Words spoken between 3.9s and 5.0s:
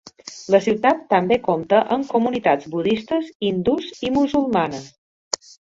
i musulmanes.